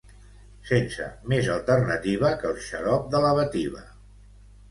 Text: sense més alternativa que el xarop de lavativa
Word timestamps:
sense 0.67 1.09
més 1.33 1.49
alternativa 1.57 2.33
que 2.43 2.49
el 2.53 2.57
xarop 2.69 3.05
de 3.17 3.23
lavativa 3.27 3.85